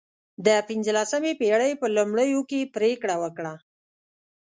[0.45, 3.53] د پنځلسمې پېړۍ په لومړیو کې پرېکړه وکړه.